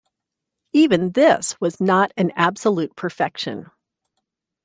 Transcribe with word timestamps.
Even 0.73 1.11
this 1.11 1.55
was 1.61 1.79
not 1.79 2.11
an 2.17 2.31
absolute 2.35 2.95
perfection. 2.95 3.69